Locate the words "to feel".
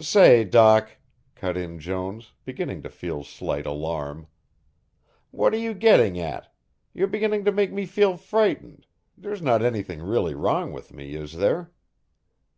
2.82-3.22